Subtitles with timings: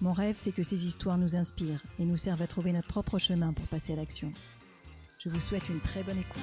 [0.00, 3.18] Mon rêve, c'est que ces histoires nous inspirent et nous servent à trouver notre propre
[3.18, 4.32] chemin pour passer à l'action.
[5.18, 6.42] Je vous souhaite une très bonne écoute.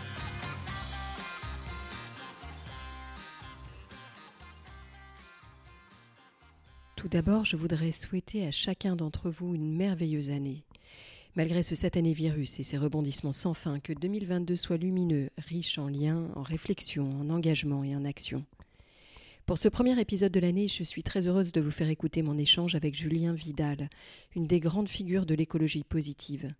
[6.95, 10.63] Tout d'abord, je voudrais souhaiter à chacun d'entre vous une merveilleuse année.
[11.35, 15.87] Malgré ce satané virus et ses rebondissements sans fin, que 2022 soit lumineux, riche en
[15.87, 18.45] liens, en réflexions, en engagement et en action.
[19.51, 22.37] Pour ce premier épisode de l'année, je suis très heureuse de vous faire écouter mon
[22.37, 23.89] échange avec Julien Vidal,
[24.33, 26.53] une des grandes figures de l'écologie positive.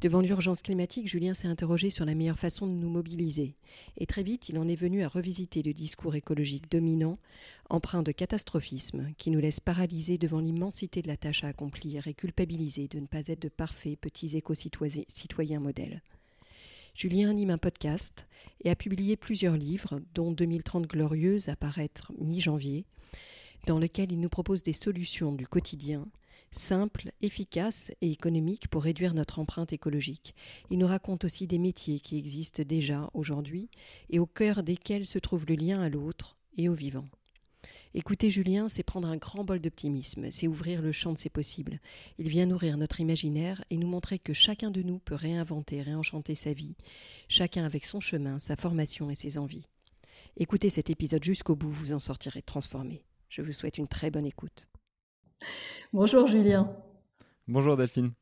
[0.00, 3.54] Devant l'urgence climatique, Julien s'est interrogé sur la meilleure façon de nous mobiliser.
[3.96, 7.20] Et très vite, il en est venu à revisiter le discours écologique dominant,
[7.70, 12.14] empreint de catastrophisme, qui nous laisse paralysés devant l'immensité de la tâche à accomplir et
[12.14, 16.02] culpabilisés de ne pas être de parfaits petits éco-citoyens modèles.
[16.96, 18.26] Julien anime un podcast
[18.64, 22.86] et a publié plusieurs livres, dont 2030 Glorieuse à paraître mi-janvier,
[23.66, 26.08] dans lequel il nous propose des solutions du quotidien,
[26.52, 30.34] simples, efficaces et économiques pour réduire notre empreinte écologique.
[30.70, 33.68] Il nous raconte aussi des métiers qui existent déjà aujourd'hui
[34.08, 37.04] et au cœur desquels se trouve le lien à l'autre et au vivant.
[37.96, 41.80] Écouter Julien, c'est prendre un grand bol d'optimisme, c'est ouvrir le champ de ses possibles.
[42.18, 46.34] Il vient nourrir notre imaginaire et nous montrer que chacun de nous peut réinventer, réenchanter
[46.34, 46.74] sa vie,
[47.30, 49.66] chacun avec son chemin, sa formation et ses envies.
[50.36, 53.02] Écoutez cet épisode jusqu'au bout, vous en sortirez transformé.
[53.30, 54.68] Je vous souhaite une très bonne écoute.
[55.94, 56.76] Bonjour Julien.
[57.48, 58.12] Bonjour Delphine.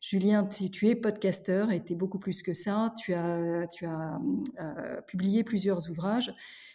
[0.00, 2.94] Julien, tu, es podcasteur et tu es beaucoup plus que ça.
[2.98, 6.32] Tu as, tu euh, publié plusieurs ouvrages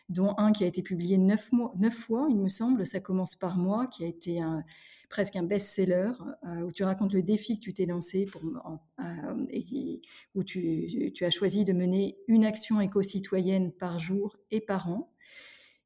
[0.09, 1.49] dont un qui a été publié neuf,
[1.91, 2.85] fois, il me semble.
[2.85, 4.39] Ça commence par moi, qui a été
[5.09, 6.11] presque un best-seller,
[6.45, 10.01] euh, où tu racontes le défi que tu t'es lancé pour, euh, et
[10.33, 15.11] où tu, as choisi de mener une action éco-citoyenne par jour et par an.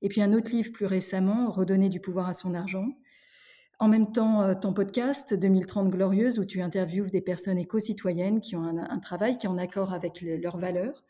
[0.01, 2.87] Et puis un autre livre plus récemment, Redonner du pouvoir à son argent.
[3.79, 8.56] En même temps, euh, ton podcast 2030 Glorieuse, où tu interviews des personnes éco-citoyennes qui
[8.56, 11.03] ont un, travail qui est en accord avec leurs valeurs.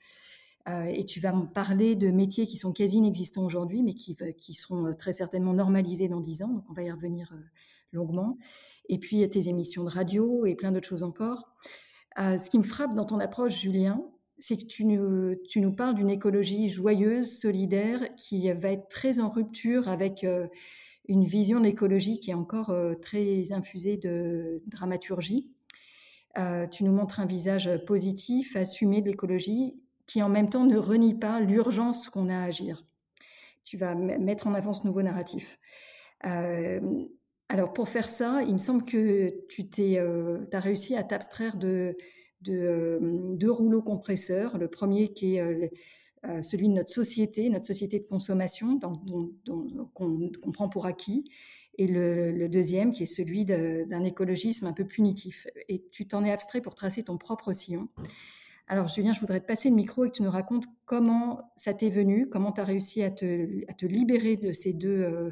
[0.67, 4.15] Euh, et tu vas me parler de métiers qui sont quasi inexistants aujourd'hui, mais qui,
[4.37, 6.49] qui, seront euh, très certainement normalisés dans 10 ans.
[6.49, 7.41] Donc, on va y revenir euh,
[7.91, 8.37] longuement.
[8.87, 11.55] Et puis, tes émissions de radio et plein d'autres choses encore.
[12.17, 14.03] ce qui me frappe dans ton approche, Julien,
[14.39, 19.19] c'est que tu nous, tu nous parles d'une écologie joyeuse, solidaire, qui va être très
[19.19, 20.25] en rupture avec
[21.09, 25.51] une vision d'écologie qui est encore très infusée de dramaturgie.
[26.71, 29.73] tu nous montres un visage positif, assumé de l'écologie,
[30.09, 32.83] qui en même temps ne renie pas l'urgence qu'on a à agir.
[33.63, 35.59] Tu vas mettre en avant ce nouveau narratif.
[36.25, 36.79] Euh,
[37.47, 41.57] alors pour faire ça, il me semble que tu t'es, euh, as réussi à t'abstraire
[41.57, 41.95] de,
[42.41, 42.99] de euh,
[43.35, 44.57] deux rouleaux compresseurs.
[44.57, 45.71] Le premier qui est
[46.41, 48.79] celui de notre société, notre société de consommation
[49.93, 51.25] qu'on prend pour acquis,
[51.79, 55.47] et le, deuxième qui est celui d'un écologisme un peu punitif.
[55.69, 57.87] Et tu t'en es abstrait pour tracer ton propre sillon.
[58.67, 61.73] Alors Julien, je voudrais te passer le micro et que tu nous racontes comment ça
[61.73, 65.31] t'est venu, comment tu as réussi à te, libérer de ces deux, euh,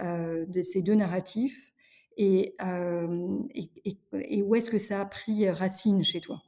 [0.00, 1.72] euh, de ces deux narratifs
[2.20, 3.70] euh, et,
[4.12, 6.42] et, où est-ce que ça a pris racine chez toi?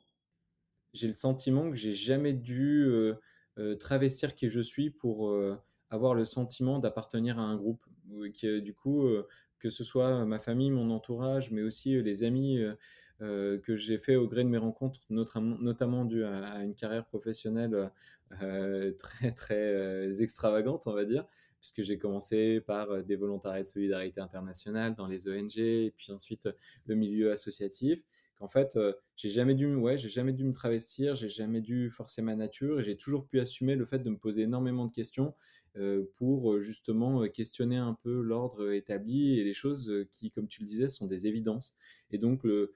[0.93, 2.87] J'ai le sentiment que j'ai jamais dû
[3.79, 5.35] travestir qui je suis pour
[5.91, 7.85] avoir le sentiment d'appartenir à un groupe.
[8.33, 9.09] Qui, du coup,
[9.61, 12.61] que ce soit ma famille, mon entourage, mais aussi les amis
[13.23, 17.05] euh, que j'ai fait au gré de mes rencontres, notamment, notamment dû à, une carrière
[17.05, 17.91] professionnelle
[18.43, 21.27] euh, très très euh, extravagante, on va dire,
[21.59, 26.49] puisque j'ai commencé par des volontariats de solidarité internationale dans les ONG, et puis ensuite
[26.87, 28.03] le milieu associatif.
[28.41, 28.77] Qu'en fait,
[29.17, 32.81] j'ai jamais dû, ouais, j'ai jamais dû me travestir, j'ai jamais dû forcer ma nature,
[32.81, 35.35] et j'ai toujours pu assumer le fait de me poser énormément de questions
[35.77, 40.49] euh, pour euh, justement euh, questionner un peu l'ordre établi et les choses qui, comme
[40.49, 41.77] tu le disais, sont des évidences.
[42.11, 42.73] Et donc, le,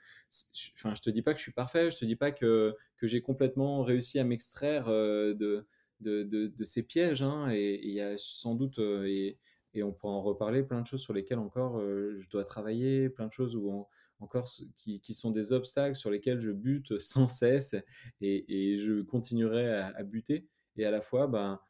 [0.76, 3.08] enfin, je te dis pas que je suis parfait, je te dis pas que, que
[3.08, 5.66] j'ai complètement réussi à m'extraire de,
[6.00, 7.20] de, de, ces pièges.
[7.22, 9.38] Hein, et il y a sans doute, et,
[9.74, 13.26] et, on pourra en reparler, plein de choses sur lesquelles encore je dois travailler, plein
[13.26, 13.86] de choses où
[14.24, 17.76] encore qui, qui, sont des obstacles sur lesquels je bute sans cesse
[18.20, 20.48] et, et je continuerai à, buter.
[20.76, 21.60] Et à la fois, ben,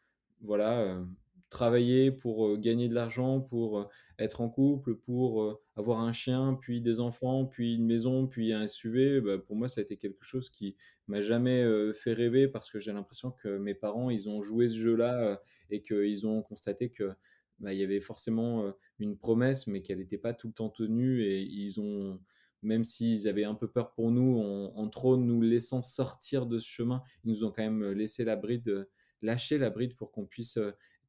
[0.41, 1.05] voilà,
[1.51, 7.01] travailler pour gagner de l'argent, pour être en couple, pour avoir un chien, puis des
[7.01, 10.51] enfants, puis une maison, puis un SUV, bah, pour moi, ça a été quelque chose
[10.51, 14.69] qui m'a jamais fait rêver parce que j'ai l'impression que mes parents, ils ont joué
[14.69, 15.41] ce jeu-là
[15.71, 17.13] et qu'ils ont constaté que
[17.61, 21.41] il y avait forcément une promesse, mais qu'elle n'était pas tout le temps tenue et
[21.41, 22.21] ils ont
[22.65, 24.39] même s'ils avaient un peu peur pour nous,
[24.75, 28.37] en, trop nous laissant sortir de ce chemin, ils nous ont quand même laissé la
[28.37, 28.89] bride,
[29.23, 30.59] lâché la bride pour qu'on puisse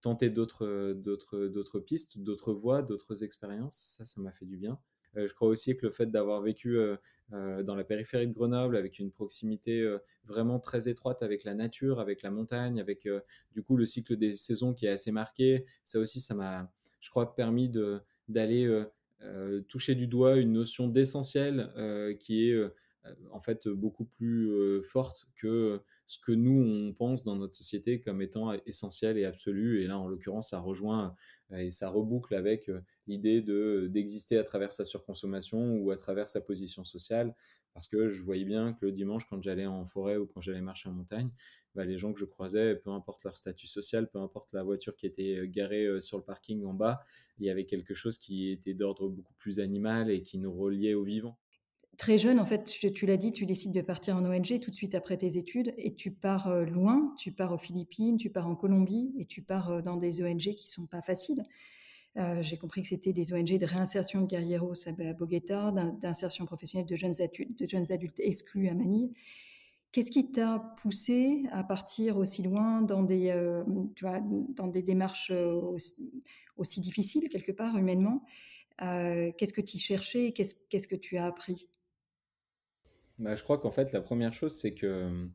[0.01, 0.93] tenter d'autres,
[1.85, 3.77] pistes, d'autres voies, d'autres expériences.
[3.77, 4.79] Ça, ça m'a fait du bien.
[5.15, 6.77] je crois aussi que le fait d'avoir vécu
[7.31, 9.83] dans la périphérie de Grenoble, avec une proximité
[10.25, 13.07] vraiment très étroite avec la nature, avec la montagne, avec
[13.53, 16.69] du coup le cycle des saisons qui est assez marqué, ça aussi, ça m'a,
[17.05, 17.71] je crois, permis
[18.27, 18.85] d'aller euh,
[19.67, 22.69] toucher du doigt une notion d'essentiel euh, qui est euh,
[23.31, 28.21] en fait beaucoup plus forte que ce que nous on pense dans notre société comme
[28.21, 29.81] étant essentiel et absolu.
[29.81, 31.13] Et là, en l'occurrence, ça rejoint
[31.55, 32.71] et ça reboucle avec
[33.05, 37.35] l'idée de d'exister à travers sa surconsommation ou à travers sa position sociale.
[37.75, 40.61] Parce que je voyais bien que le dimanche, quand j'allais en forêt ou quand j'allais
[40.61, 41.29] marcher en montagne,
[41.75, 44.95] bah, les gens que je croisais, peu importe leur statut social, peu importe la voiture
[44.95, 47.01] qui était euh, garée euh, sur le parking en bas,
[47.37, 50.93] il y avait quelque chose qui était d'ordre beaucoup plus animal et qui nous reliait
[50.93, 51.37] au vivant.
[51.97, 54.75] Très jeune, en fait, tu, l'as dit, tu décides de partir en ONG tout de
[54.75, 58.47] suite après tes études et tu pars euh, loin, tu pars aux Philippines, tu pars
[58.47, 61.43] en Colombie et tu pars dans des ONG qui sont pas faciles.
[62.41, 66.95] J'ai compris que c'était des ONG de réinsertion de guerrieros à Bogota, d'insertion professionnelle de
[66.95, 69.11] jeunes, adultes, exclus à Manille.
[69.95, 73.63] Qu'est-ce qui t'a poussé à partir aussi loin dans des, euh,
[73.95, 75.77] tu vois, dans des démarches euh,
[76.57, 78.21] aussi, difficiles, quelque part, humainement?
[78.81, 81.69] Euh, Qu'est-ce que tu cherchais qu'est-ce, qu'est-ce que tu as appris?
[83.19, 85.29] Bah, Je crois qu'en fait, la première chose, c'est que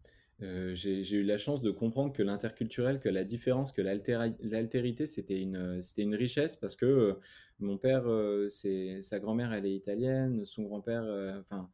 [0.73, 6.15] j'ai, eu la chance de comprendre que l'interculturel, que la différence, que l'altérité, c'était une,
[6.15, 7.17] richesse parce que
[7.59, 8.05] mon père,
[8.49, 11.05] c'est, sa grand-mère, elle est italienne, son grand-père,
[11.41, 11.69] enfin,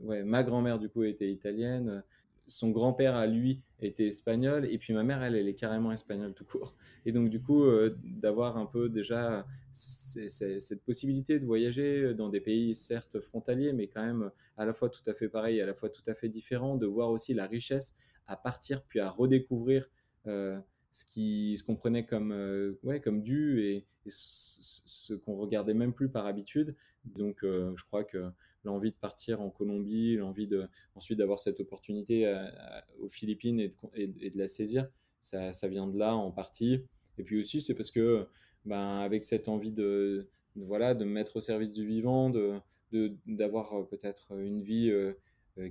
[0.00, 2.02] ma grand-mère du coup était italienne,
[2.46, 6.32] son grand-père à lui était espagnol, et puis ma mère, elle, elle est carrément espagnole
[6.34, 6.74] tout court.
[7.04, 12.40] Et donc du coup, euh, d'avoir un peu déjà cette possibilité de voyager dans des
[12.40, 15.74] pays certes frontaliers, mais quand même à la fois tout à fait pareil, à la
[15.74, 17.96] fois tout à fait différent, de voir aussi la richesse
[18.26, 19.90] à partir puis à redécouvrir.
[20.26, 20.58] Euh,
[20.90, 25.92] ce qui ce qu'on prenait comme euh, ouais comme dû et, ce, qu'on regardait même
[25.92, 28.30] plus par habitude donc je crois que
[28.64, 32.44] l'envie de partir en Colombie, l'envie de, ensuite d'avoir cette opportunité euh,
[33.00, 33.68] aux Philippines et
[34.06, 34.88] de, de, la saisir,
[35.20, 36.82] ça, ça, vient de là en partie.
[37.18, 38.26] Et puis aussi, c'est parce que,
[38.64, 42.60] ben, avec cette envie de, voilà, de me mettre au service du vivant, de,
[43.26, 45.12] d'avoir euh, peut-être une vie euh,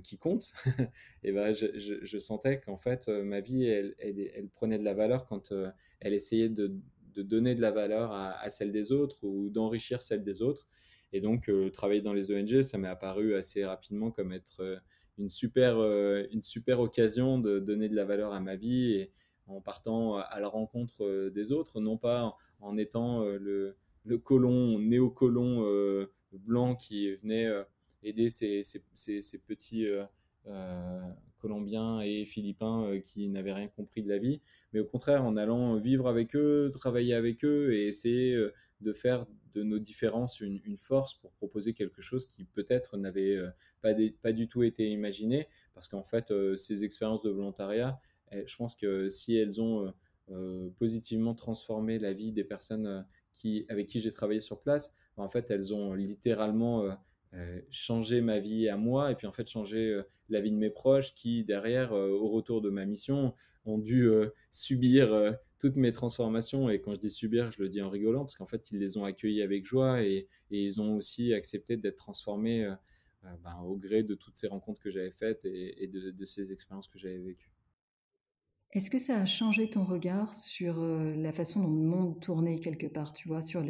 [0.02, 0.52] qui compte,
[1.22, 1.66] et ben, je,
[2.02, 5.52] je, sentais qu'en fait, ma vie, elle, elle, prenait de la valeur quand
[6.00, 6.74] elle essayait de,
[7.14, 10.66] de, donner de la valeur à, à celle des autres ou d'enrichir celle des autres.
[11.12, 14.76] Et donc, euh, travailler dans les ONG, ça m'est apparu assez rapidement comme être euh,
[15.18, 19.12] une super, euh, une super occasion de donner de la valeur à ma vie et
[19.46, 25.64] en partant à la rencontre des autres, non pas en étant le, le colon, néo-colon
[26.32, 27.48] blanc qui venait
[28.02, 28.82] aider ces, ces,
[29.22, 29.86] ces, petits
[31.46, 34.40] Colombiens et Philippins qui n'avaient rien compris de la vie,
[34.72, 38.36] mais au contraire en allant vivre avec eux, travailler avec eux et essayer
[38.80, 43.48] de faire de nos différences une, force pour proposer quelque chose qui peut-être n'avait euh,
[43.80, 47.98] pas, du tout été imaginé, parce qu'en fait, euh, ces expériences de volontariat,
[48.32, 49.92] je pense que si elles ont
[50.30, 53.06] euh, positivement transformé la vie des personnes
[53.68, 56.84] avec qui j'ai travaillé sur place, en fait, elles ont littéralement
[57.70, 61.14] changé ma vie à moi et puis en fait changé la vie de mes proches
[61.14, 63.34] qui derrière au retour de ma mission
[63.66, 64.10] ont dû
[64.50, 66.68] subir toutes mes transformations.
[66.68, 68.96] Et quand je dis subir, je le dis en rigolant, parce qu'en fait, ils les
[68.96, 72.74] ont accueillis avec joie et, ils ont aussi accepté d'être transformés euh,
[73.24, 76.88] euh, ben, au gré de toutes ces rencontres que j'avais faites et, de, ces expériences
[76.88, 77.50] que j'avais vécues.
[78.72, 82.60] Est-ce que ça a changé ton regard sur euh, la façon dont le monde tournait
[82.60, 83.62] quelque part, tu vois, sur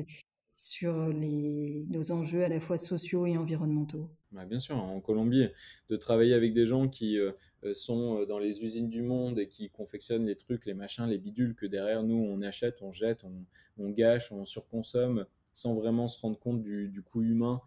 [0.56, 5.48] sur les, nos enjeux à la fois sociaux et environnementaux bah, Bien sûr, en Colombie,
[5.90, 7.32] de travailler avec des gens qui euh,
[7.64, 11.04] euh, sont euh, dans les usines du monde et qui confectionnent les trucs, les machins,
[11.04, 13.22] les bidules que derrière nous on achète, on jette,
[13.76, 17.60] on, gâche, on surconsomme sans vraiment se rendre compte du, coût humain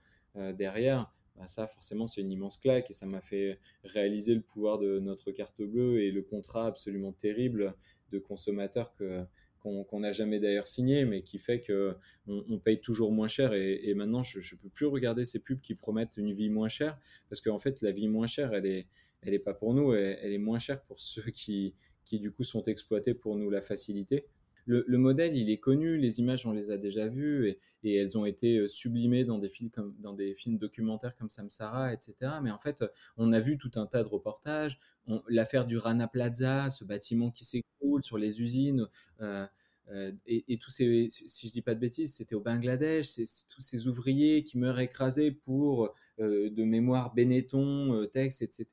[0.58, 1.13] derrière.
[1.36, 5.00] Bah, ça, forcément, c'est une immense claque et ça m'a fait réaliser le pouvoir de
[5.00, 7.75] notre carte bleue et le contrat absolument terrible
[8.12, 9.25] de consommateur que,
[9.62, 11.96] qu'on n'a jamais d'ailleurs signé, mais qui fait que
[12.28, 13.54] on, paye toujours moins cher.
[13.54, 16.98] Et, maintenant, je ne peux plus regarder ces pubs qui promettent une vie moins chère,
[17.30, 18.88] parce qu'en fait, la vie moins chère, elle est,
[19.22, 21.75] elle pas pour nous, elle, est moins chère pour ceux qui,
[22.06, 24.25] qui du coup sont exploités pour nous la facilité.
[24.69, 28.25] Le, modèle, il est connu, les images, on les a déjà vues et, elles ont
[28.25, 32.33] été sublimées dans des films dans des films documentaires comme Samsara, etc.
[32.43, 32.83] Mais en fait,
[33.17, 34.79] on a vu tout un tas de reportages.
[35.27, 38.88] L'affaire du Rana Plaza, ce bâtiment qui s'écroule sur les usines.
[39.21, 39.47] Euh,
[39.91, 43.88] euh, et, tous ces, si je dis pas de bêtises, c'était au Bangladesh, tous ces
[43.88, 48.65] ouvriers qui meurent écrasés pour euh, de mémoire Benetton, euh, etc.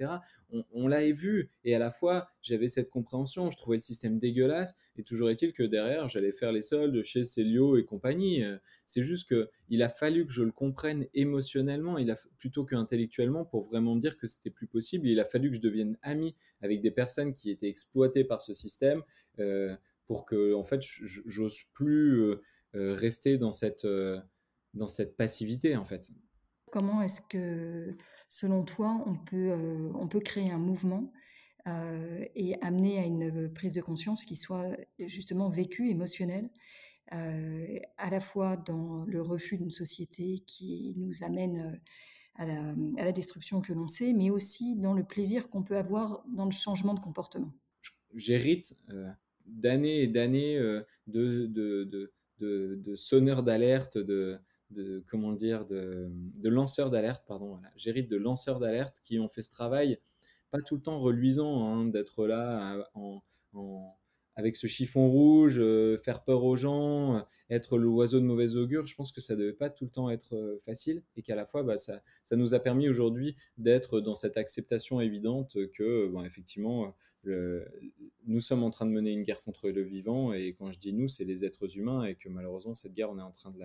[0.50, 4.18] On, on l'avait vu et à la fois j'avais cette compréhension, je trouvais le système
[4.18, 8.42] dégueulasse et toujours est-il que derrière j'allais faire les soldes chez Célio et compagnie.
[8.84, 11.96] C'est juste que il a fallu que je le comprenne émotionnellement,
[12.38, 15.08] plutôt qu'intellectuellement pour vraiment dire que c'était plus possible.
[15.08, 18.54] Il a fallu que je devienne ami avec des personnes qui étaient exploitées par ce
[18.54, 19.02] système.
[19.38, 22.42] Euh, pour que en fait j'ose plus euh,
[22.74, 24.20] euh, rester dans cette euh,
[24.74, 26.10] dans cette passivité en fait.
[26.72, 27.96] Comment est-ce que
[28.28, 29.52] selon toi on peut
[29.94, 31.12] on peut créer un mouvement
[32.36, 36.48] et amener à une prise de conscience qui soit justement vécue, émotionnelle,
[37.08, 41.80] à la fois dans le refus d'une société qui nous amène
[42.36, 45.76] à la, à la destruction que l'on sait, mais aussi dans le plaisir qu'on peut
[45.76, 47.52] avoir dans le changement de comportement?
[48.14, 48.76] J'hérite
[49.46, 54.38] d'années et d'années euh, de, de, de, sonneurs d'alerte, de,
[54.70, 59.98] de, comment de, lanceurs d'alerte, pardon, j'hérite de lanceurs d'alerte qui ont fait ce travail,
[60.50, 63.22] pas tout le temps reluisant, hein, d'être là en,
[63.54, 63.96] en,
[64.36, 68.94] avec ce chiffon rouge, euh, faire peur aux gens, être l'oiseau de mauvais augure, je
[68.94, 71.62] pense que ça devait pas tout le temps être euh, facile et qu'à la fois,
[71.62, 72.02] bah, ça,
[72.32, 76.94] nous a permis aujourd'hui d'être dans cette acceptation évidente que, effectivement,
[78.26, 80.92] nous sommes en train de mener une guerre contre le vivant et quand je dis
[80.92, 83.58] nous, c'est les êtres humains et que malheureusement cette guerre, on est en train de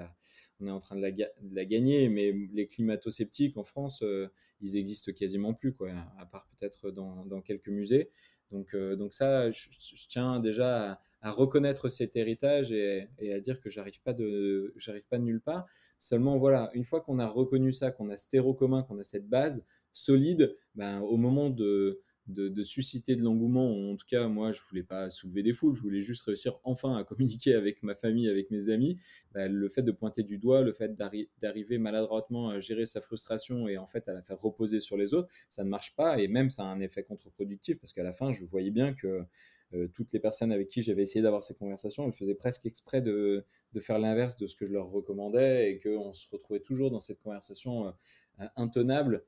[1.04, 2.10] la, gagner.
[2.10, 4.28] Mais les climato-sceptiques en France, euh,
[4.62, 8.12] ils existent quasiment plus, quoi, à part peut-être dans, quelques musées.
[8.52, 9.68] Donc, euh, donc ça, je,
[10.10, 15.08] tiens déjà à, reconnaître cet héritage et, et à dire que j'arrive pas de, j'arrive
[15.08, 15.66] pas de nulle part.
[16.00, 19.04] Seulement voilà, une fois qu'on a reconnu ça, qu'on a ce terreau commun, qu'on a
[19.04, 23.92] cette base solide, ben, au moment de de, susciter de l'engouement.
[23.92, 26.98] En tout cas, moi, je voulais pas soulever des foules, je voulais juste réussir enfin
[26.98, 28.98] à communiquer avec ma famille, avec mes amis.
[29.34, 30.96] Bah, le fait de pointer du doigt, le fait
[31.40, 35.14] d'arriver maladroitement à gérer sa frustration et en fait à la faire reposer sur les
[35.14, 38.14] autres, ça ne marche pas et même ça a un effet contre-productif parce qu'à la
[38.14, 39.26] fin, je voyais bien que
[39.74, 43.02] euh, toutes les personnes avec qui j'avais essayé d'avoir ces conversations, elles faisaient presque exprès
[43.02, 43.46] de,
[43.80, 47.22] faire l'inverse de ce que je leur recommandais et qu'on se retrouvait toujours dans cette
[47.22, 49.24] conversation euh, intenable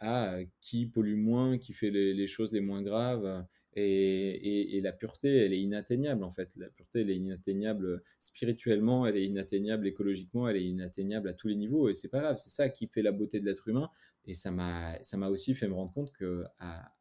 [0.00, 3.44] à qui pollue moins, qui fait les, choses les moins graves.
[3.74, 6.54] Et, la pureté, elle est inatteignable en fait.
[6.56, 11.48] La pureté, elle est inatteignable spirituellement, elle est inatteignable écologiquement, elle est inatteignable à tous
[11.48, 11.88] les niveaux.
[11.88, 13.90] Et c'est pas grave, c'est ça qui fait la beauté de l'être humain.
[14.24, 16.92] Et ça m'a, ça m'a aussi fait me rendre compte que à,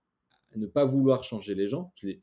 [0.56, 2.22] ne pas vouloir changer les gens, je les,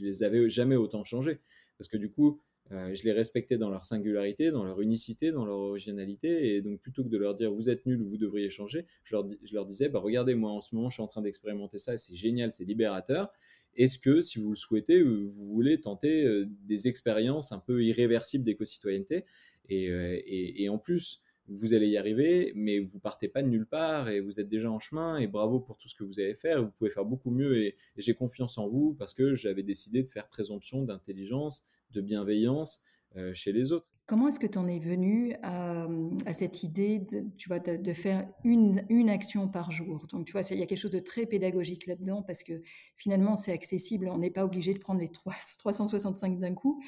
[0.00, 1.40] les avais jamais autant changés.
[1.78, 2.40] Parce que du coup,
[2.72, 6.54] euh, je les respectais dans leur singularité, dans leur unicité, dans leur originalité.
[6.54, 9.16] Et donc, plutôt que de leur dire vous êtes nuls ou vous devriez changer, je
[9.16, 12.14] leur, disais bah, regardez, moi en ce moment, je suis en train d'expérimenter ça, c'est
[12.14, 13.32] génial, c'est libérateur.
[13.76, 17.82] Est-ce que, si vous le souhaitez, euh, vous voulez tenter euh, des expériences un peu
[17.82, 19.24] irréversibles d'éco-citoyenneté?
[19.68, 23.66] Et, et, et, en plus, vous allez y arriver, mais vous partez pas de nulle
[23.66, 26.34] part et vous êtes déjà en chemin et bravo pour tout ce que vous allez
[26.34, 26.62] faire.
[26.62, 30.08] Vous pouvez faire beaucoup mieux et j'ai confiance en vous parce que j'avais décidé de
[30.08, 32.82] faire présomption d'intelligence, de bienveillance
[33.16, 33.88] euh, chez les autres.
[34.06, 35.86] Comment est-ce que tu en es venu à,
[36.32, 40.08] cette idée de, tu vois, de, faire une, une, action par jour?
[40.08, 42.60] Donc, tu vois, il y a quelque chose de très pédagogique là-dedans parce que
[42.96, 44.08] finalement, c'est accessible.
[44.08, 46.82] On n'est pas obligé de prendre les 3, 365 d'un coup.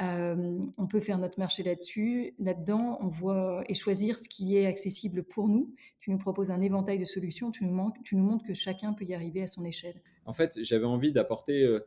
[0.00, 2.34] On peut faire notre marché là-dessus.
[2.38, 5.74] Là-dedans, on voit et choisir ce qui est accessible pour nous.
[6.00, 7.50] Tu nous proposes un éventail de solutions.
[7.50, 10.00] Tu nous, tu nous montres que chacun peut y arriver à son échelle.
[10.24, 11.78] En fait, j'avais envie d'apporter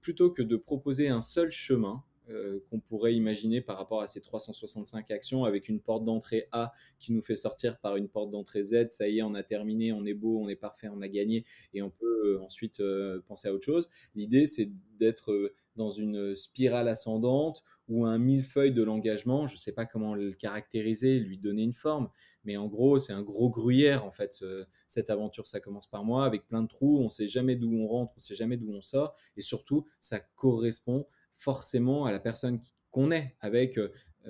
[0.00, 4.20] plutôt que de proposer un seul chemin euh, qu'on pourrait imaginer par rapport à ces
[4.20, 8.62] 365 actions avec une porte d'entrée A qui nous fait sortir par une porte d'entrée
[8.62, 11.08] Z, ça y est, on a terminé, on est beau, on est parfait, on a
[11.08, 13.88] gagné et on peut euh, ensuite euh, penser à autre chose.
[14.14, 19.46] L'idée, c'est d'être dans une spirale ascendante ou un millefeuille de l'engagement.
[19.46, 22.10] Je ne sais pas comment le caractériser, lui donner une forme,
[22.44, 24.44] mais en gros, c'est un gros gruyère en fait.
[24.86, 26.98] cette aventure, ça commence par moi avec plein de trous.
[27.00, 29.40] On ne sait jamais d'où on rentre, on ne sait jamais d'où on sort, et
[29.40, 31.06] surtout, ça correspond
[31.38, 33.80] forcément à la personne qu'on est, avec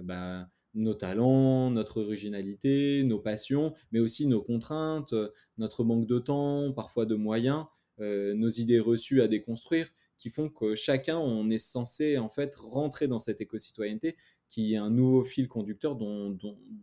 [0.02, 5.14] bah, nos talents, notre originalité, nos passions, mais aussi nos contraintes,
[5.56, 7.64] notre manque de temps, parfois de moyens,
[7.98, 9.88] nos idées reçues à déconstruire
[10.18, 14.16] qui font que chacun, on est censé en fait rentrer dans cette éco-citoyenneté
[14.48, 16.38] qui est un nouveau fil conducteur dont,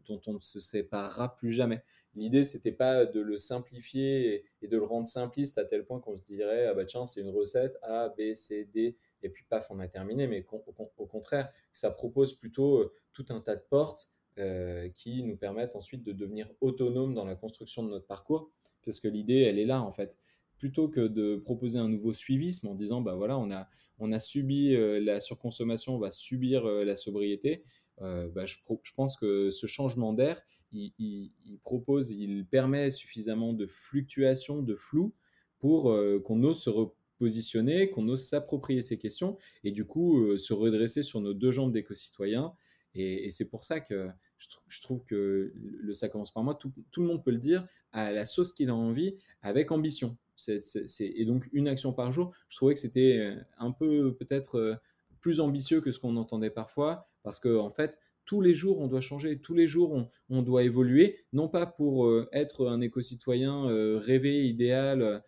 [0.08, 1.84] on ne se séparera plus jamais.
[2.14, 6.16] l'idée, c'était pas de le simplifier et, de le rendre simpliste à tel point qu'on
[6.16, 9.68] se dirait, ah bah tiens, c'est une recette A, B, C, D, et puis paf,
[9.72, 10.28] on a terminé.
[10.28, 15.36] Mais au, contraire, ça propose plutôt euh, tout un tas de portes euh, qui nous
[15.36, 18.52] permettent ensuite de devenir autonomes dans la construction de notre parcours,
[18.84, 20.18] parce que l'idée, elle est là en fait.
[20.58, 23.68] Plutôt que de proposer un nouveau suivisme en disant, bah voilà, on a,
[24.00, 27.64] on a subi euh, la surconsommation, on va subir la sobriété,
[28.00, 28.56] bah, je,
[28.96, 30.42] pense que ce changement d'air,
[30.74, 31.32] il,
[31.64, 35.14] propose, il permet suffisamment de fluctuations, de flou
[35.60, 35.84] pour
[36.24, 36.70] qu'on ose se
[37.16, 41.52] repositionner, qu'on ose s'approprier ces questions et du coup euh, se redresser sur nos deux
[41.52, 42.54] jambes d'éco-citoyens.
[42.98, 44.08] Et, c'est pour ça que
[44.38, 48.14] je, trouve que le ça commence par moi, tout, le monde peut le dire, à
[48.14, 50.18] la sauce qu'il a envie, avec ambition.
[50.48, 54.80] et donc une action par jour, je trouvais que c'était euh, un peu peut-être
[55.20, 58.88] plus ambitieux que ce qu'on entendait parfois, parce que en fait, tous les jours, on
[58.88, 63.70] doit changer, tous les jours, on, doit évoluer, non pas pour euh, être un éco-citoyen
[63.70, 65.20] euh, rêvé, idéal, euh,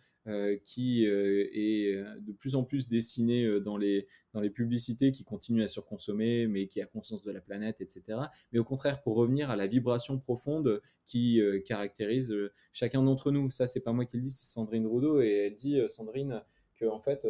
[0.64, 5.68] qui est de plus en plus dessiné dans les, dans les publicités, qui continue à
[5.68, 8.20] surconsommer, mais qui a conscience de la planète, etc.
[8.52, 12.34] Mais au contraire, pour revenir à la vibration profonde qui caractérise
[12.72, 13.50] chacun d'entre nous.
[13.50, 16.42] Ça, c'est pas moi qui le dis, c'est Sandrine Roudot, et elle dit, Sandrine,
[16.76, 17.26] que en fait,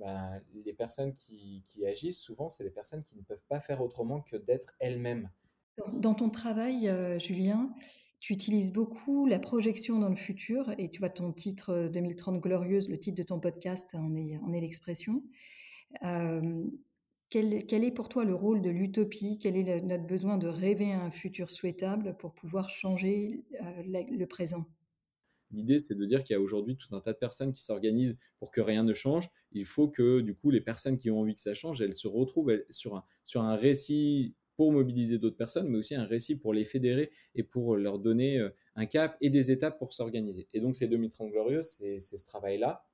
[0.00, 4.22] ben, les personnes qui, agissent, souvent, c'est des personnes qui ne peuvent pas faire autrement
[4.22, 5.30] que d'être elles-mêmes.
[5.92, 7.70] Dans ton travail, euh, Julien,
[8.20, 12.38] tu utilises beaucoup la projection dans le futur, et tu vois ton titre 2030 euh,
[12.38, 15.24] glorieuse, le titre de ton podcast en est, est l'expression.
[16.04, 16.64] Euh,
[17.30, 19.38] quel, est pour toi le rôle de l'utopie?
[19.38, 24.66] Quel est notre besoin de rêver un futur souhaitable pour pouvoir changer le présent?
[25.52, 28.18] L'idée, c'est de dire qu'il y a aujourd'hui tout un tas de personnes qui s'organisent
[28.38, 29.28] pour que rien ne change.
[29.52, 32.08] Il faut que, du coup, les personnes qui ont envie que ça change, elles se
[32.08, 36.52] retrouvent sur, un, sur un récit pour mobiliser d'autres personnes, mais aussi un récit pour
[36.52, 40.48] les fédérer et pour leur donner euh, un cap et des étapes pour s'organiser.
[40.52, 42.84] Et donc, ces 2030 glorieuses, c'est ce travail-là,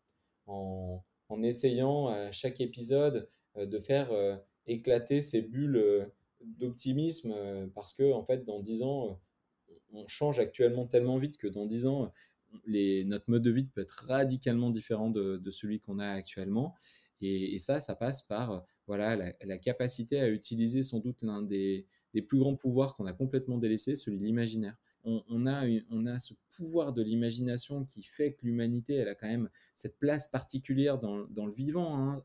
[0.47, 1.03] en,
[1.43, 4.37] essayant à chaque épisode euh, de faire euh,
[4.69, 6.09] éclater ces bulles
[6.41, 7.35] d'optimisme,
[7.75, 9.21] parce que, en fait, dans 10 ans,
[9.93, 12.13] on change actuellement tellement vite que dans 10 ans,
[12.69, 16.76] notre mode de vie peut être radicalement différent de, celui qu'on a actuellement.
[17.21, 21.87] Et, ça, ça passe par voilà, la, capacité à utiliser sans doute l'un des,
[22.29, 24.76] plus grands pouvoirs qu'on a complètement délaissé, celui de l'imaginaire.
[25.05, 29.29] On, a on a ce pouvoir de l'imagination qui fait que l'humanité, elle a quand
[29.29, 32.23] même cette place particulière dans, le vivant, hein,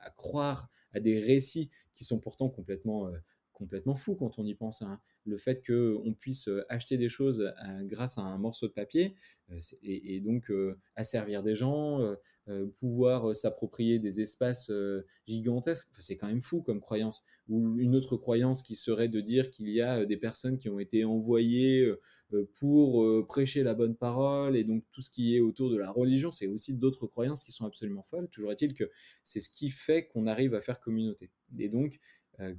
[0.00, 3.12] à, croire à des récits qui sont pourtant complètement euh,
[3.58, 4.82] complètement fou quand on y pense.
[4.82, 5.00] Hein.
[5.26, 9.14] Le fait qu'on puisse euh, acheter des choses euh, grâce à un morceau de papier
[9.50, 10.50] euh, et, donc
[10.94, 12.00] asservir des gens,
[12.78, 14.70] pouvoir s'approprier des espaces
[15.26, 17.24] gigantesques, c'est quand même fou comme croyance.
[17.48, 20.78] Ou une autre croyance qui serait de dire qu'il y a des personnes qui ont
[20.78, 21.90] été envoyées
[22.58, 26.30] pour prêcher la bonne parole et donc tout ce qui est autour de la religion,
[26.30, 28.28] c'est aussi d'autres croyances qui sont absolument folles.
[28.28, 28.90] Toujours est-il que
[29.22, 31.30] c'est ce qui fait qu'on arrive à faire communauté.
[31.58, 31.98] Et donc,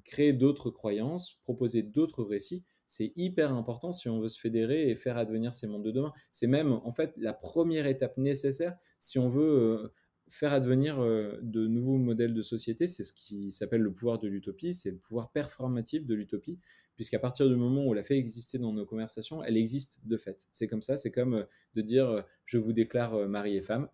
[0.03, 4.95] créer d'autres croyances, proposer d'autres récits, c'est hyper important si on veut se fédérer et
[4.95, 6.11] faire advenir ces mondes de demain.
[6.31, 9.93] C'est même en fait la première étape nécessaire si on veut euh,
[10.27, 12.87] faire advenir euh, de nouveaux modèles de société.
[12.87, 16.57] C'est ce qui s'appelle le pouvoir de l'utopie, c'est le pouvoir performatif de l'utopie,
[16.95, 20.47] puisqu'à partir du moment où l'a fait exister dans nos conversations, elle existe de fait.
[20.51, 23.87] C'est comme ça, c'est comme de dire je vous déclare mari et femme.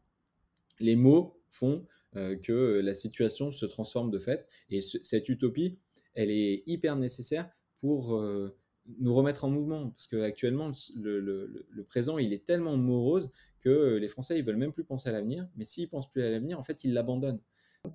[0.79, 4.47] Les mots font euh, que la situation se transforme de fait.
[4.69, 5.77] Et cette utopie,
[6.15, 8.57] elle est hyper nécessaire pour euh,
[8.99, 9.89] nous remettre en mouvement.
[9.89, 13.29] Parce qu'actuellement, le, le, présent, il est tellement morose
[13.61, 15.47] que les Français, ils veulent même plus penser à l'avenir.
[15.55, 17.41] Mais s'ils pensent plus à l'avenir, en fait, ils l'abandonnent.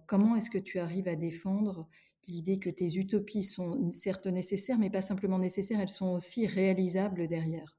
[0.06, 1.88] Comment est-ce que tu arrives à défendre
[2.28, 7.26] l'idée que tes utopies sont certes nécessaires, mais pas simplement nécessaires, elles sont aussi réalisables
[7.26, 7.76] derrière?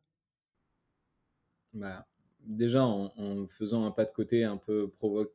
[1.74, 2.06] Bah,
[2.46, 5.34] Déjà, en, en, faisant un pas de côté un peu provoque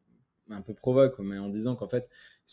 [0.50, 2.08] un peu provoque, mais en disant qu'en fait,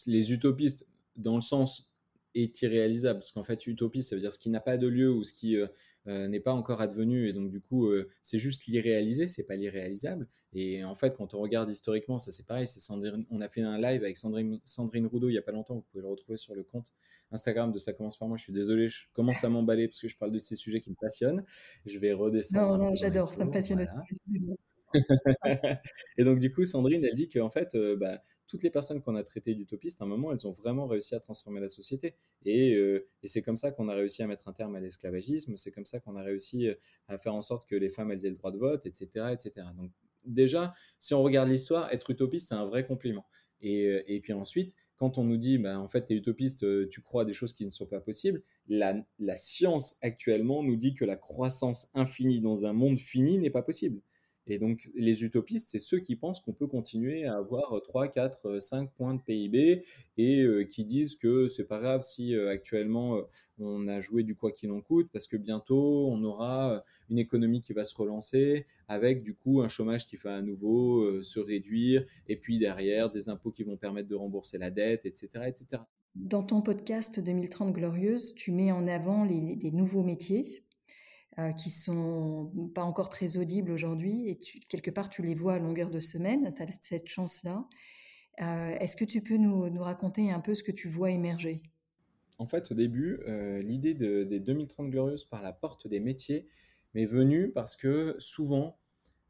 [0.07, 1.93] les utopistes, dans le sens
[2.35, 5.11] est irréalisable, parce qu'en fait, utopie, ça veut dire ce qui n'a pas de lieu
[5.11, 5.67] ou ce qui euh,
[6.07, 9.55] euh, n'est pas encore advenu, et donc du coup, euh, c'est juste l'irréalisé, c'est pas
[9.55, 10.27] l'irréalisable.
[10.53, 13.61] Et en fait, quand on regarde historiquement, ça c'est pareil, c'est Sandrine, on a fait
[13.61, 16.37] un live avec Sandrine, Sandrine Roudot il y a pas longtemps, vous pouvez le retrouver
[16.37, 16.93] sur le compte
[17.31, 18.37] Instagram de Ça commence par moi.
[18.37, 20.91] Je suis désolé, je commence à m'emballer parce que je parle de ces sujets qui
[20.91, 21.43] me passionnent.
[21.85, 22.77] Je vais redescendre.
[22.77, 23.85] Non, non, j'adore, ça me passionne
[26.17, 29.15] et donc, du coup, Sandrine, elle dit qu'en fait, euh, bah, toutes les personnes qu'on
[29.15, 32.15] a traitées d'utopistes, à un moment, elles ont vraiment réussi à transformer la société.
[32.45, 35.71] Et, euh, c'est comme ça qu'on a réussi à mettre un terme à l'esclavagisme, c'est
[35.71, 36.75] comme ça qu'on a réussi euh,
[37.07, 39.27] à faire en sorte que les femmes, elles aient le droit de vote, etc.
[39.31, 39.67] etc.
[39.77, 39.91] Donc,
[40.25, 43.25] déjà, si on regarde l'histoire, être utopiste, c'est un vrai compliment.
[43.65, 47.21] Et, puis ensuite, quand on nous dit, bah, en fait, tu es utopiste, tu crois
[47.21, 49.05] à des choses qui ne sont pas possibles, la
[49.37, 54.01] science actuellement nous dit que la croissance infinie dans un monde fini n'est pas possible.
[54.47, 58.59] Et donc, les utopistes, c'est ceux qui pensent qu'on peut continuer à avoir 3, 4,
[58.59, 59.83] 5 points de PIB
[60.17, 63.21] et euh, qui disent que c'est pas grave si euh, actuellement euh,
[63.59, 67.61] on a joué du quoi qu'il en coûte parce que bientôt on aura une économie
[67.61, 72.03] qui va se relancer avec du coup un chômage qui va à nouveau se réduire
[72.27, 75.29] et puis derrière des impôts qui vont permettre de rembourser la dette, etc.
[75.45, 75.83] etc.
[76.15, 80.62] Dans ton podcast 2030 Glorieuse, tu mets en avant les, des nouveaux métiers
[81.57, 85.89] qui sont pas encore très audibles aujourd'hui et quelque part tu les vois à longueur
[85.89, 87.67] de semaine, tu as cette chance-là.
[88.41, 91.61] Euh, est-ce que tu peux nous, nous, raconter un peu ce que tu vois émerger?
[92.39, 96.47] En fait, au début, euh, l'idée des 2030 glorieuses par la porte des métiers
[96.93, 98.79] m'est venue parce que souvent,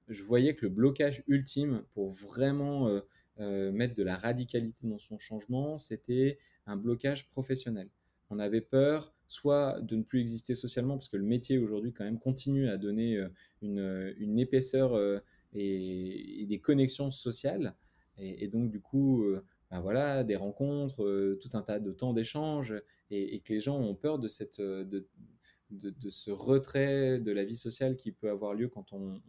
[0.08, 3.02] je voyais que le blocage ultime pour vraiment
[3.40, 7.90] mettre de la radicalité dans son changement, c'était un blocage professionnel.
[8.30, 12.04] On avait peur soit de ne plus exister socialement, parce que le métier aujourd'hui quand
[12.04, 13.30] même continue à donner euh,
[13.64, 15.20] euh, une, épaisseur euh,
[15.54, 17.76] et, des connexions sociales.
[18.20, 19.26] Et, donc du coup,
[19.72, 22.76] bah voilà, des rencontres, tout un tas de temps d'échange,
[23.10, 25.08] et, que les gens ont peur de, cette, de,
[25.72, 29.20] de, ce retrait de la vie sociale qui peut avoir lieu quand on,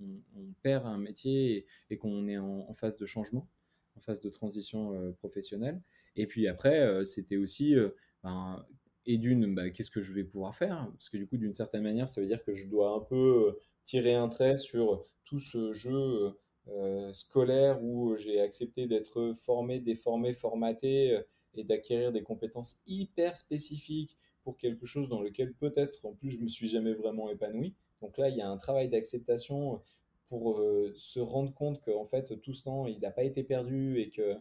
[0.63, 3.49] perd un métier et, qu'on est en, phase de changement,
[3.97, 5.81] en phase de transition professionnelle.
[6.15, 7.75] Et puis après, c'était aussi
[8.23, 8.67] ben,
[9.07, 10.89] et d'une, bah, qu'est-ce que je vais pouvoir faire?
[10.93, 13.49] Parce que du coup, d'une certaine manière, ça veut dire que je dois un peu
[13.49, 16.35] euh, tirer un trait sur tout ce jeu
[16.69, 21.23] euh, scolaire où j'ai accepté d'être formé, déformé, formaté euh,
[21.55, 26.41] et d'acquérir des compétences hyper spécifiques pour quelque chose dans lequel peut-être, en plus, je
[26.41, 27.75] me suis jamais vraiment épanoui.
[28.01, 29.81] Donc là, il y a un travail d'acceptation
[30.27, 30.63] pour
[30.97, 34.37] se rendre compte qu'en fait, tout ce temps, il n'a pas été perdu et que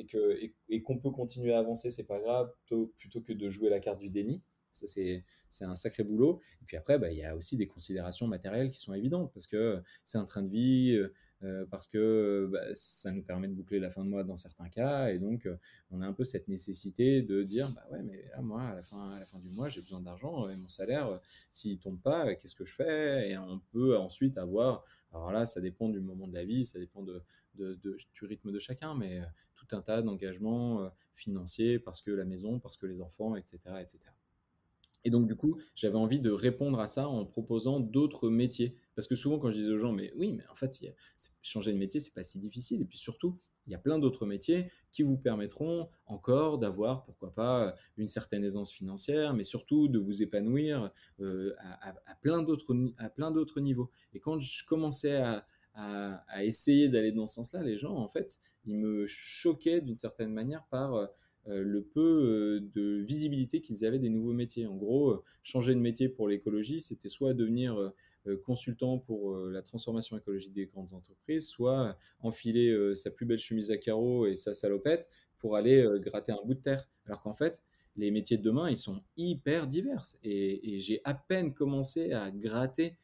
[0.00, 2.52] et que et, qu'on peut continuer à avancer, c'est pas grave,
[2.96, 4.42] plutôt, que de jouer la carte du déni.
[4.72, 5.24] Ça, c'est,
[5.64, 6.40] un sacré boulot.
[6.62, 9.46] Et puis après, bah, il y a aussi des considérations matérielles qui sont évidentes parce
[9.46, 13.54] que c'est un train de vie, euh, euh, parce que bah, ça nous permet de
[13.54, 15.08] boucler la fin de mois dans certains cas.
[15.10, 15.56] Et donc, euh,
[15.90, 18.82] on a un peu cette nécessité de dire bah ouais, mais là, moi, à la
[18.82, 22.34] fin, à la fin du mois, j'ai besoin d'argent et mon salaire, s'il tombe pas,
[22.34, 23.30] qu'est-ce que je fais?
[23.30, 24.84] Et on peut ensuite avoir.
[25.12, 28.94] Alors là, ça dépend du moment de la vie, ça dépend du rythme de chacun,
[28.94, 29.22] mais
[29.58, 33.58] tout un tas d'engagements euh, financiers parce que la maison, parce que les enfants, etc.
[33.80, 33.98] etc.
[35.04, 38.76] Et donc, du coup, j'avais envie de répondre à ça en proposant d'autres métiers.
[38.98, 40.76] Parce que souvent, quand je disais aux gens, mais oui, mais en fait,
[41.40, 42.82] changer de métier, c'est pas si difficile.
[42.82, 47.32] Et puis surtout, il y a plein d'autres métiers qui vous permettront encore d'avoir, pourquoi
[47.32, 53.60] pas, une certaine aisance financière, mais surtout de vous épanouir euh, à, à, plein d'autres
[53.60, 53.88] niveaux.
[54.14, 58.40] Et quand je commençais à, à, essayer d'aller dans ce sens-là, les gens, en fait,
[58.66, 61.08] ils me choquaient d'une certaine manière par
[61.48, 64.66] euh, le peu euh, de visibilité qu'ils avaient des nouveaux métiers.
[64.66, 67.92] En gros, euh, changer de métier pour l'écologie, c'était soit devenir
[68.44, 73.76] consultant pour la transformation écologique des grandes entreprises, soit enfiler sa plus belle chemise à
[73.76, 76.88] carreaux et sa salopette pour aller gratter un bout de terre.
[77.06, 77.62] Alors qu'en fait,
[77.96, 80.02] les métiers de demain, ils sont hyper divers.
[80.22, 82.96] Et, et j'ai à peine commencé à gratter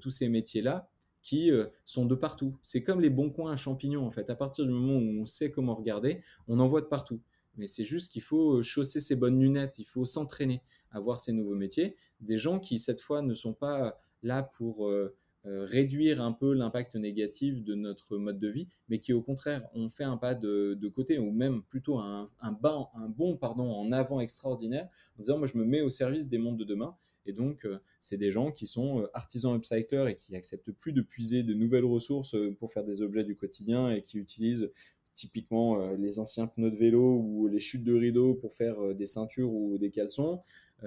[0.00, 0.90] tous ces métiers-là
[1.24, 2.56] qui euh, sont de partout.
[2.62, 4.28] C'est comme les bons coins à champignons, en fait.
[4.30, 7.20] À partir du moment où on sait comment regarder, on en voit de partout.
[7.56, 11.18] Mais c'est juste qu'il faut euh, chausser ses bonnes lunettes, il faut s'entraîner à voir
[11.18, 11.96] ces nouveaux métiers.
[12.20, 16.96] Des gens qui, cette fois, ne sont pas là pour euh, réduire un peu l'impact
[16.96, 20.88] négatif de notre mode de vie, mais qui, au contraire, ont fait un pas de,
[20.88, 25.64] côté, ou même plutôt un, un, pardon, en avant extraordinaire, en disant, moi, je me
[25.64, 26.96] mets au service des mondes de demain.
[27.26, 30.92] Et donc, euh, c'est des gens qui sont euh, artisans upcyclers et qui acceptent plus
[30.92, 34.70] de puiser de nouvelles ressources euh, pour faire des objets du quotidien et qui utilisent
[35.14, 39.52] typiquement les anciens pneus de vélo ou les chutes de rideaux pour faire des ceintures
[39.52, 40.42] ou des caleçons.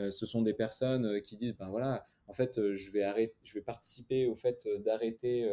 [0.10, 3.62] Ce sont des personnes qui disent, ben voilà, en fait, je vais, arrêter, je vais
[3.62, 5.52] participer au fait d'arrêter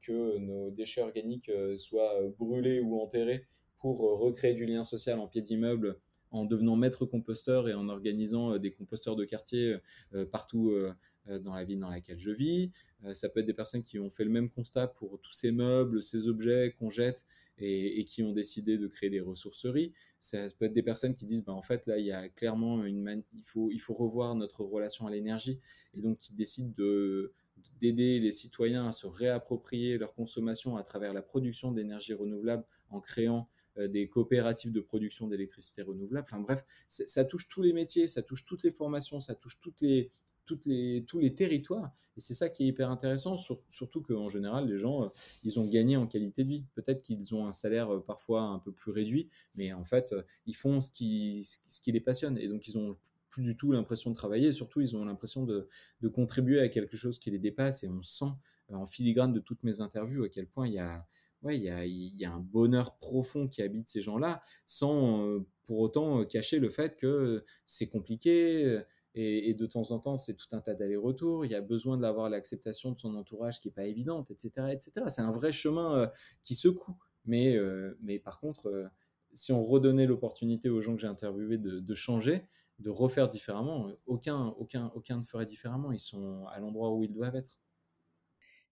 [0.00, 3.46] que nos déchets organiques soient brûlés ou enterrés
[3.78, 5.98] pour recréer du lien social en pied d'immeuble
[6.32, 9.76] en devenant maître composteur et en organisant euh, des composteurs de quartier
[10.14, 10.94] euh, partout euh,
[11.38, 12.72] dans la ville dans laquelle je vis.
[13.12, 16.02] ça peut être des personnes qui ont fait le même constat pour tous ces meubles,
[16.02, 17.24] ces objets qu'on jette
[17.62, 19.92] et, qui ont décidé de créer des ressourceries.
[20.18, 22.84] Ça peut être des personnes qui disent, bah, en fait, là, il y a clairement
[22.84, 25.58] une il, faut, il faut revoir notre relation à l'énergie
[25.94, 27.32] et donc qui décident de,
[27.80, 33.00] d'aider les citoyens à se réapproprier leur consommation à travers la production d'énergie renouvelable en
[33.00, 33.48] créant
[33.78, 36.26] euh, des coopératives de production d'électricité renouvelable.
[36.30, 39.80] Enfin bref, ça touche tous les métiers, ça touche toutes les formations, ça touche toutes
[39.80, 40.10] les,
[40.46, 41.92] toutes les, tous les territoires.
[42.16, 43.36] Et c'est ça qui est hyper intéressant,
[43.70, 45.10] surtout qu'en général, les gens,
[45.44, 46.64] ils ont gagné en qualité de vie.
[46.74, 50.82] Peut-être qu'ils ont un salaire parfois un peu plus réduit, mais en fait, ils font
[50.82, 52.36] ce qui, ce qui les passionne.
[52.36, 52.98] Et donc, ils ont
[53.32, 55.66] plus du tout l'impression de travailler, surtout ils ont l'impression de,
[56.02, 58.26] de, contribuer à quelque chose qui les dépasse et on sent
[58.70, 61.06] en filigrane de toutes mes interviews à quel point il y a,
[61.42, 65.26] ouais, il y a, il y a un bonheur profond qui habite ces gens-là, sans
[65.26, 68.80] euh, pour autant euh, cacher le fait que c'est compliqué.
[69.16, 71.44] Euh, et, de temps en temps, c'est tout un tas d'allers-retours.
[71.44, 74.68] Il y a besoin d'avoir l'acceptation de son entourage qui n'est pas évidente, etc.
[74.70, 74.92] etc.
[75.08, 76.10] C'est un vrai chemin
[76.42, 76.96] qui secoue.
[77.24, 77.56] Mais,
[78.00, 78.90] mais par contre,
[79.32, 82.44] si on redonnait l'opportunité aux gens que j'ai interviewés de, de, changer,
[82.78, 85.92] de refaire différemment, aucun, aucun, aucun ne ferait différemment.
[85.92, 87.62] Ils sont à l'endroit où ils doivent être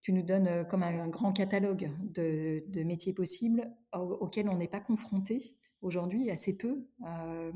[0.01, 4.79] tu nous donnes euh, comme un grand catalogue de, métiers possibles auxquels on n'est pas
[4.79, 7.51] confronté aujourd'hui, assez peu, euh,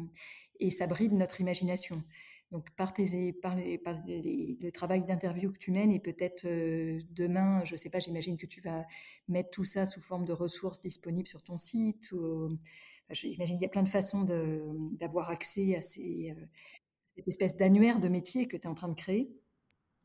[0.59, 2.03] et ça bride notre imagination.
[2.51, 6.45] Donc par, le travail d'interview que tu mènes et peut-être
[7.13, 8.85] demain, je ne sais pas, j'imagine que tu vas
[9.27, 12.13] mettre tout ça sous forme de ressources disponibles sur ton site.
[13.09, 14.23] j'imagine qu'il y a plein de façons
[14.93, 19.35] d'avoir accès à cette espèce d'annuaire de métiers que tu es en train de créer.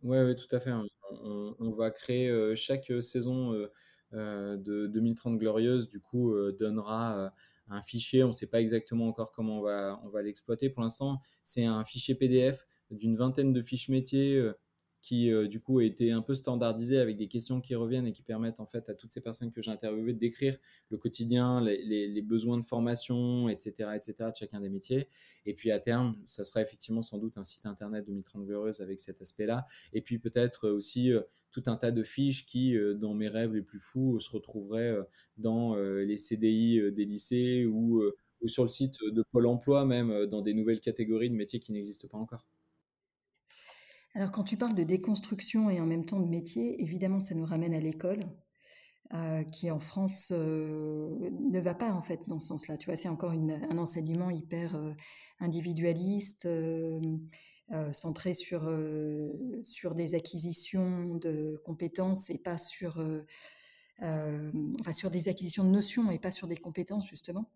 [0.02, 0.70] Oui, ouais, tout à fait.
[0.70, 0.86] Hein
[1.22, 3.52] on, va créer chaque saison
[4.12, 7.32] de 2030 Glorieuse, du coup, donnera
[7.70, 8.24] un fichier.
[8.24, 10.68] On ne sait pas exactement encore comment on va, l'exploiter.
[10.70, 14.50] Pour l'instant, c'est un fichier PDF d'une vingtaine de fiches métiers
[15.02, 18.12] qui euh, du coup a été un peu standardisé avec des questions qui reviennent et
[18.12, 20.56] qui permettent en fait à toutes ces personnes que j'ai interviewées de décrire
[20.90, 24.14] le quotidien, les, besoins de formation, etc., etc.
[24.30, 25.08] de chacun des métiers.
[25.46, 28.80] Et puis à terme, ça sera effectivement sans doute un site internet de 2030 Glorieuse
[28.80, 29.66] avec cet aspect-là.
[29.92, 33.54] Et puis peut-être aussi euh, tout un tas de fiches qui, euh, dans mes rêves
[33.54, 34.96] les plus fous, se retrouveraient
[35.38, 38.02] dans les CDI des lycées ou
[38.46, 42.08] sur le site de Pôle Emploi même dans des nouvelles catégories de métiers qui n'existent
[42.08, 42.46] pas encore.
[44.14, 47.44] Alors, quand tu parles de déconstruction et en même temps de métier, évidemment, ça nous
[47.44, 48.20] ramène à l'école,
[49.12, 52.76] euh, qui en France euh, ne va pas en fait dans ce sens-là.
[52.76, 54.92] Tu vois, c'est encore un enseignement hyper euh,
[55.40, 56.48] individualiste,
[57.92, 58.68] centré sur,
[59.62, 63.00] sur des acquisitions de compétences et pas sur,
[64.00, 67.48] enfin, sur des acquisitions de notions et pas sur des compétences justement.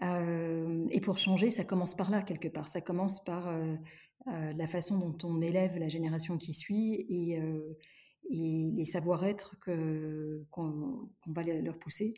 [0.00, 2.66] et pour changer, ça commence par là quelque part.
[2.66, 3.48] Ça commence par
[4.28, 7.76] euh, la façon dont on élève la génération qui suit et, euh,
[8.30, 12.14] les savoir-être qu'on va leur pousser.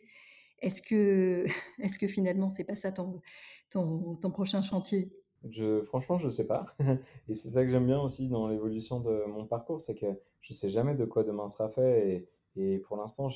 [0.60, 1.46] Est-ce que,
[1.82, 3.22] est que finalement, c'est pas ça ton,
[3.70, 5.10] ton, prochain chantier?
[5.48, 6.66] Je, franchement, je ne sais pas.
[7.28, 10.06] Et c'est ça que j'aime bien aussi dans l'évolution de mon parcours, c'est que
[10.42, 12.28] je ne sais jamais de quoi demain sera fait.
[12.56, 13.30] Et, pour l'instant,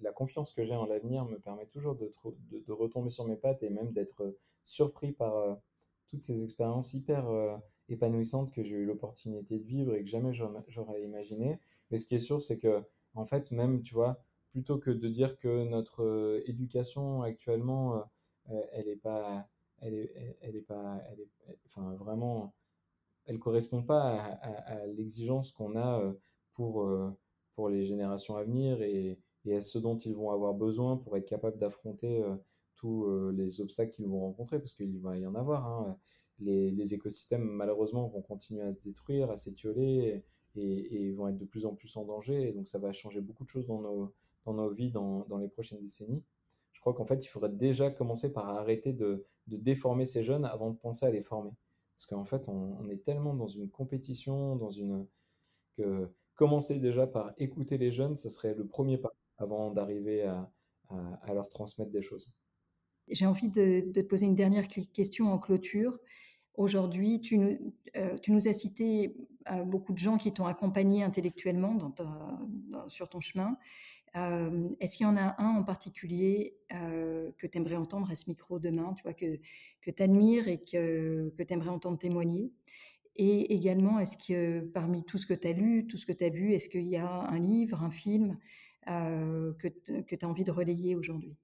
[0.00, 2.12] la confiance que j'ai en l'avenir me permet toujours de,
[2.68, 5.54] retomber sur mes pattes et même d'être surpris par, euh,
[6.08, 7.56] toutes ces expériences hyper euh,
[7.88, 11.60] épanouissantes que j'ai eu l'opportunité de vivre et que jamais j'aurais imaginé.
[11.90, 12.82] Mais ce qui est sûr, c'est que,
[13.14, 18.04] en fait, même, tu vois, plutôt que de dire que notre euh, éducation actuellement,
[18.50, 19.48] euh, elle est pas,
[19.80, 21.30] elle est, elle, est pas, elle est,
[21.66, 22.54] enfin, vraiment,
[23.26, 26.14] elle correspond pas à, l'exigence qu'on a
[26.52, 26.86] pour,
[27.54, 31.16] pour les générations à venir et, et, à ce dont ils vont avoir besoin pour
[31.16, 32.22] être capables d'affronter
[32.86, 35.66] euh, les obstacles qu'ils vont rencontrer, parce qu'il va y en avoir.
[35.66, 35.98] Hein.
[36.40, 40.24] Les, écosystèmes, malheureusement, vont continuer à se détruire, à s'étioler,
[40.56, 42.48] et, vont être de plus en plus en danger.
[42.48, 44.12] Et donc, ça va changer beaucoup de choses dans nos,
[44.44, 46.22] dans nos vies dans, dans les prochaines décennies.
[46.72, 50.44] Je crois qu'en fait, il faudrait déjà commencer par arrêter de, de, déformer ces jeunes
[50.44, 51.52] avant de penser à les former.
[51.96, 55.06] Parce qu'en fait, on, est tellement dans une compétition, dans une
[55.76, 60.50] que commencer déjà par écouter les jeunes, ce serait le premier pas avant d'arriver à,
[60.88, 62.34] à leur transmettre des choses.
[63.08, 65.98] J'ai envie de, te poser une dernière question en clôture.
[66.56, 67.58] Aujourd'hui, tu,
[67.96, 69.14] euh, nous as cité
[69.50, 71.76] euh, beaucoup de gens qui t'ont accompagné intellectuellement
[72.86, 73.58] sur ton chemin.
[74.16, 78.30] Euh, est-ce qu'il y en a un en particulier que tu aimerais entendre à ce
[78.30, 82.52] micro demain, que, tu admires et que tu aimerais entendre témoigner?
[83.16, 86.24] Et également, est-ce que parmi tout ce que tu as lu, tout ce que tu
[86.24, 88.38] as vu, est-ce qu'il y a un livre, un film
[88.86, 91.36] que tu as envie de relayer aujourd'hui?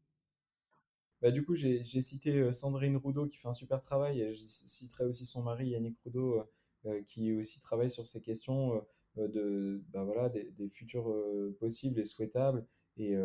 [1.22, 4.40] Bah, du coup, j'ai cité euh, Sandrine Roudot qui fait un super travail et je
[4.42, 6.44] citerai aussi son mari Yannick Roudot euh,
[6.86, 8.82] euh, qui aussi travaille sur ces questions
[9.16, 11.14] de, bah, voilà, des, futurs
[11.58, 12.64] possibles et souhaitables.
[12.96, 13.16] Et,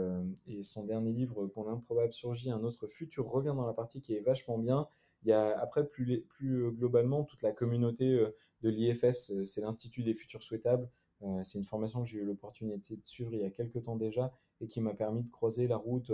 [0.63, 4.21] son dernier livre, Quand l'improbable surgit, un autre futur revient dans la partie qui est
[4.21, 4.87] vachement bien.
[5.23, 8.17] Il y a après plus, plus globalement toute la communauté
[8.61, 10.89] de l'IFS, c'est l'Institut des futurs souhaitables.
[11.43, 14.33] c'est une formation que j'ai eu l'opportunité de suivre il y a quelques temps déjà
[14.61, 16.11] et qui m'a permis de croiser la route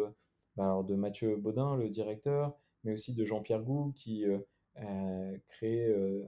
[0.55, 5.85] bah, alors de Mathieu Baudin, le directeur, mais aussi de Jean-Pierre Gou, qui euh, crée
[5.87, 6.23] euh,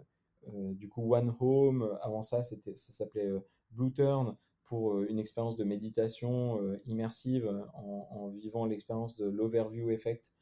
[0.74, 1.98] du coup One Home.
[2.02, 3.30] Avant ça, c'était, ça s'appelait
[3.72, 10.34] Blue Turn pour une expérience de méditation immersive en, vivant l'expérience de l'overview effect,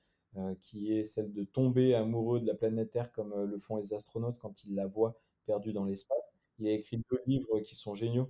[0.59, 4.37] qui est celle de tomber amoureux de la planète Terre comme le font les astronautes
[4.37, 6.37] quand ils la voient perdue dans l'espace.
[6.59, 8.29] Il a écrit deux livres qui sont géniaux,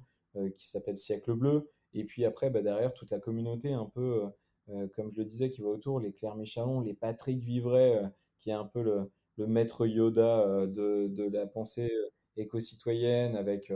[0.56, 1.70] qui s'appellent Siècle bleu.
[1.94, 4.30] Et puis après, bah, derrière, toute la communauté un peu euh,
[4.95, 8.07] comme je le disais, qui va autour, les Claire Michalon, les Patrick Vivray, euh,
[8.38, 9.12] qui est un peu le,
[9.47, 11.91] maître Yoda euh, de, la pensée
[12.38, 13.73] éco-citoyenne, avec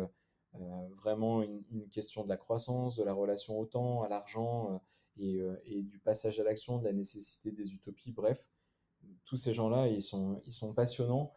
[0.96, 4.82] vraiment une, question de la croissance, de la relation au temps, à l'argent,
[5.18, 8.48] et, du passage à l'action, de la nécessité des utopies, bref.
[9.24, 11.34] Tous ces gens-là, ils sont, ils sont passionnants.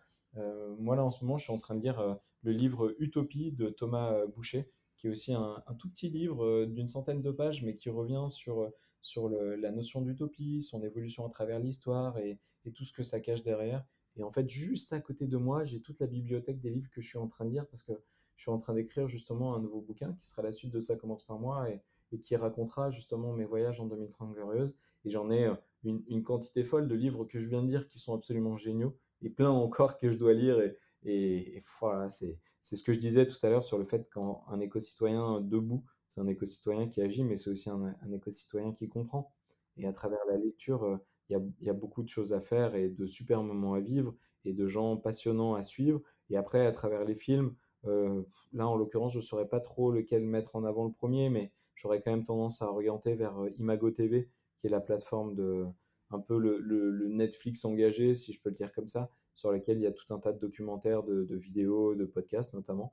[0.79, 3.71] moi, là, en ce moment, je suis en train de lire le livre Utopie de
[3.71, 7.89] Thomas Boucher, qui est aussi un, tout petit livre d'une centaine de pages, mais qui
[7.89, 12.39] revient sur sur la notion d'utopie, son évolution à travers l'histoire et,
[12.75, 13.83] tout ce que ça cache derrière.
[14.17, 17.01] Et en fait, juste à côté de moi, j'ai toute la bibliothèque des livres que
[17.01, 17.95] je suis en train de lire parce que
[18.37, 20.97] je suis en train d'écrire justement un nouveau bouquin qui sera la suite de Ça
[20.97, 21.81] commence par moi et,
[22.21, 24.77] qui racontera justement mes voyages en 2030 glorieuse.
[25.07, 27.99] Et j'en ai euh, une, quantité folle de livres que je viens de lire qui
[27.99, 30.61] sont absolument géniaux et plein encore que je dois lire.
[30.61, 34.61] Et, et voilà, c'est ce que je disais tout à l'heure sur le fait qu'un
[34.61, 39.33] éco-citoyen debout c'est un éco-citoyen qui agit, mais c'est aussi un, éco-citoyen qui comprend.
[39.77, 40.97] Et à travers la lecture, euh,
[41.29, 44.15] il y, a, beaucoup de choses à faire et de super moments à vivre
[44.47, 46.01] et de gens passionnants à suivre.
[46.31, 48.23] Et après, à travers les films, euh,
[48.55, 51.53] là en l'occurrence, je ne saurais pas trop lequel mettre en avant le premier, mais
[51.75, 55.67] j'aurais quand même tendance à orienter vers euh, Imago TV, qui est la plateforme de
[56.11, 59.83] un peu le, Netflix engagé, si je peux le dire comme ça, sur lequel il
[59.83, 62.93] y a tout un tas de documentaires, de, vidéos, de podcasts notamment.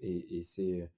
[0.00, 0.88] et c'est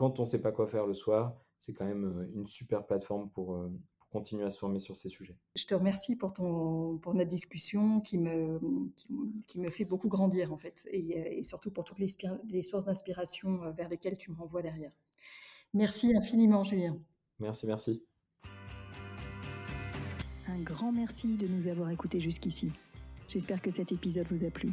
[0.00, 2.86] quand on ne sait pas quoi faire le soir, c'est quand même euh, une super
[2.86, 5.36] plateforme pour, euh, pour, continuer à se former sur ces sujets.
[5.54, 8.58] Je te remercie pour, ton, pour notre discussion qui me,
[9.46, 12.08] qui, me fait beaucoup grandir en fait, et, et surtout pour toutes les,
[12.48, 14.92] les sources d'inspiration euh, vers lesquelles tu me renvoies derrière.
[15.74, 16.98] Merci infiniment, Julien.
[17.38, 18.02] Merci, merci.
[20.48, 22.72] Un grand merci de nous avoir écoutés jusqu'ici.
[23.30, 24.70] J'espère que cet épisode vous a plu.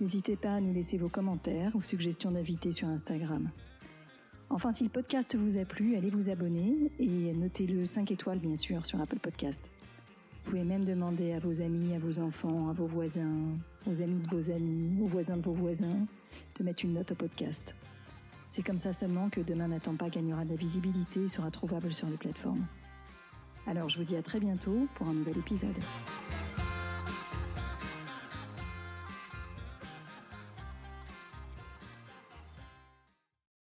[0.00, 3.50] N'hésitez pas à nous laisser vos commentaires ou suggestions d'invités sur Instagram.
[4.48, 8.56] Enfin, si le podcast vous a plu, allez vous abonner et notez-le 5 étoiles, bien
[8.56, 9.70] sûr, sur Apple Podcast.
[10.44, 13.36] Vous pouvez même demander à vos amis, à vos enfants, à vos voisins,
[13.86, 16.06] aux amis de vos amis, aux voisins de vos voisins,
[16.58, 17.74] de mettre une note au podcast.
[18.48, 21.92] C'est comme ça seulement que Demain n'attend pas gagnera de la visibilité et sera trouvable
[21.92, 22.64] sur les plateformes.
[23.66, 25.76] Alors je vous dis à très bientôt pour un nouvel épisode.